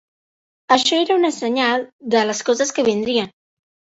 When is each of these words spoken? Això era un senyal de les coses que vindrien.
Això 0.75 1.01
era 1.01 1.17
un 1.19 1.27
senyal 1.35 1.85
de 2.15 2.23
les 2.29 2.41
coses 2.47 2.75
que 2.79 2.89
vindrien. 2.91 3.29